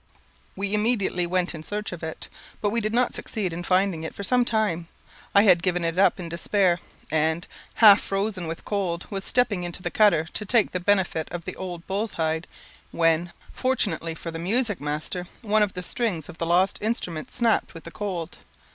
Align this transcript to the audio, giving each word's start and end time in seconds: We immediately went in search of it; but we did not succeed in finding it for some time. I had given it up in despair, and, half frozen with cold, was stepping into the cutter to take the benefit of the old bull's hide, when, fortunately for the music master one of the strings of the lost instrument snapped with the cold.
We 0.55 0.73
immediately 0.73 1.27
went 1.27 1.53
in 1.53 1.61
search 1.61 1.91
of 1.91 2.01
it; 2.01 2.27
but 2.59 2.71
we 2.71 2.81
did 2.81 2.91
not 2.91 3.13
succeed 3.13 3.53
in 3.53 3.61
finding 3.63 4.01
it 4.01 4.15
for 4.15 4.23
some 4.23 4.43
time. 4.43 4.87
I 5.35 5.43
had 5.43 5.61
given 5.61 5.85
it 5.85 5.99
up 5.99 6.19
in 6.19 6.27
despair, 6.27 6.79
and, 7.11 7.45
half 7.75 8.01
frozen 8.01 8.47
with 8.47 8.65
cold, 8.65 9.05
was 9.11 9.23
stepping 9.23 9.61
into 9.61 9.83
the 9.83 9.91
cutter 9.91 10.23
to 10.33 10.43
take 10.43 10.71
the 10.71 10.79
benefit 10.79 11.29
of 11.29 11.45
the 11.45 11.55
old 11.55 11.85
bull's 11.85 12.13
hide, 12.13 12.47
when, 12.89 13.31
fortunately 13.53 14.15
for 14.15 14.31
the 14.31 14.39
music 14.39 14.81
master 14.81 15.27
one 15.43 15.61
of 15.61 15.73
the 15.73 15.83
strings 15.83 16.29
of 16.29 16.39
the 16.39 16.47
lost 16.47 16.79
instrument 16.81 17.29
snapped 17.29 17.75
with 17.75 17.83
the 17.83 17.91
cold. 17.91 18.39